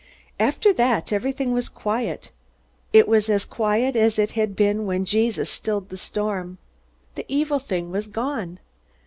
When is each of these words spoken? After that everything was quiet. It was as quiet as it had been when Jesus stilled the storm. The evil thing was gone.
After 0.39 0.73
that 0.73 1.13
everything 1.13 1.53
was 1.53 1.69
quiet. 1.69 2.31
It 2.91 3.07
was 3.07 3.29
as 3.29 3.45
quiet 3.45 3.95
as 3.95 4.17
it 4.17 4.31
had 4.31 4.55
been 4.55 4.87
when 4.87 5.05
Jesus 5.05 5.47
stilled 5.51 5.89
the 5.89 5.95
storm. 5.97 6.57
The 7.13 7.25
evil 7.29 7.59
thing 7.59 7.91
was 7.91 8.07
gone. 8.07 8.57